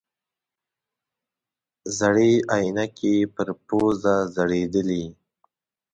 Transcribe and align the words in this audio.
زړې 1.97 2.31
عینکې 2.53 3.13
یې 3.23 3.29
پر 3.35 3.47
پوزه 3.67 4.15
ځړېدلې. 4.35 5.05